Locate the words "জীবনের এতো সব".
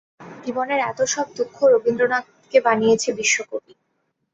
0.43-1.27